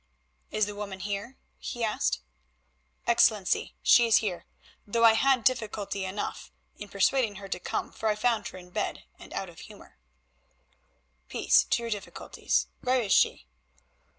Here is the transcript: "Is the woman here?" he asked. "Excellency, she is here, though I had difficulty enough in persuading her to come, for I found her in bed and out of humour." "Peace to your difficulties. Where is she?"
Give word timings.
"Is 0.49 0.65
the 0.65 0.73
woman 0.73 1.01
here?" 1.01 1.37
he 1.59 1.83
asked. 1.83 2.21
"Excellency, 3.05 3.75
she 3.83 4.07
is 4.07 4.15
here, 4.17 4.47
though 4.87 5.05
I 5.05 5.13
had 5.13 5.43
difficulty 5.43 6.05
enough 6.05 6.51
in 6.75 6.89
persuading 6.89 7.35
her 7.35 7.47
to 7.47 7.59
come, 7.59 7.91
for 7.91 8.09
I 8.09 8.15
found 8.15 8.47
her 8.47 8.57
in 8.57 8.71
bed 8.71 9.03
and 9.19 9.31
out 9.33 9.47
of 9.47 9.59
humour." 9.59 9.99
"Peace 11.29 11.63
to 11.65 11.83
your 11.83 11.91
difficulties. 11.91 12.65
Where 12.81 12.99
is 12.99 13.11
she?" 13.13 13.45